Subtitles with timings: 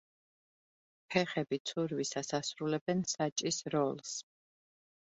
[1.15, 4.21] ფეხები ცურვისას ასრულებენ საჭის როლს.